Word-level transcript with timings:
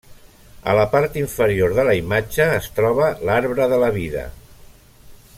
A 0.71 0.73
la 0.77 0.85
part 0.93 1.17
inferior 1.21 1.75
de 1.79 1.85
la 1.89 1.93
imatge 1.99 2.47
es 2.61 2.69
troba 2.79 3.11
l'Arbre 3.27 3.67
de 3.75 3.79
la 3.83 3.91
Vida. 3.99 4.25